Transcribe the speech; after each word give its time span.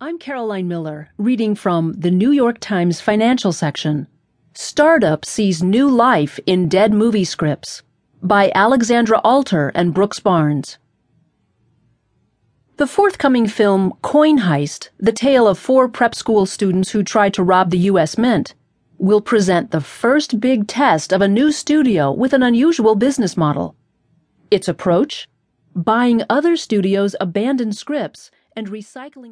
I'm 0.00 0.20
Caroline 0.20 0.68
Miller, 0.68 1.08
reading 1.18 1.56
from 1.56 1.94
the 1.94 2.12
New 2.12 2.30
York 2.30 2.60
Times 2.60 3.00
financial 3.00 3.50
section. 3.50 4.06
Startup 4.54 5.24
sees 5.24 5.60
new 5.60 5.90
life 5.90 6.38
in 6.46 6.68
dead 6.68 6.92
movie 6.92 7.24
scripts 7.24 7.82
by 8.22 8.52
Alexandra 8.54 9.20
Alter 9.24 9.72
and 9.74 9.92
Brooks 9.92 10.20
Barnes. 10.20 10.78
The 12.76 12.86
forthcoming 12.86 13.48
film 13.48 13.92
Coin 14.00 14.38
Heist, 14.38 14.90
the 15.00 15.10
tale 15.10 15.48
of 15.48 15.58
four 15.58 15.88
prep 15.88 16.14
school 16.14 16.46
students 16.46 16.90
who 16.90 17.02
try 17.02 17.28
to 17.30 17.42
rob 17.42 17.70
the 17.70 17.90
U.S. 17.90 18.16
Mint, 18.16 18.54
will 18.98 19.20
present 19.20 19.72
the 19.72 19.80
first 19.80 20.38
big 20.38 20.68
test 20.68 21.12
of 21.12 21.22
a 21.22 21.26
new 21.26 21.50
studio 21.50 22.12
with 22.12 22.32
an 22.32 22.44
unusual 22.44 22.94
business 22.94 23.36
model. 23.36 23.74
Its 24.48 24.68
approach? 24.68 25.28
Buying 25.74 26.22
other 26.30 26.56
studios' 26.56 27.16
abandoned 27.20 27.76
scripts 27.76 28.30
and 28.58 28.68
recycling 28.68 29.26